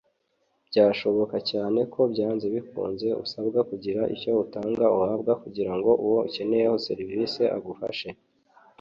Byashoboka 0.69 1.37
cyane 1.51 1.79
ko 1.93 2.01
byanze 2.11 2.45
bikunze 2.55 3.07
usabwa 3.23 3.59
kugira 3.69 4.01
icyo 4.15 4.31
utanga/uhabwa 4.43 5.31
kugirango 5.41 5.89
uwo 6.03 6.19
ukeneyeho 6.27 6.75
serivise 6.87 7.41
agufashe 7.57 8.09